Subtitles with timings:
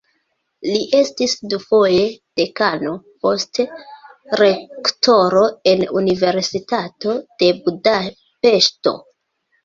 [0.67, 2.05] Li estis dufoje
[2.39, 2.93] dekano,
[3.25, 3.65] poste
[4.41, 5.43] rektoro
[5.73, 8.95] en Universitato de Budapeŝto.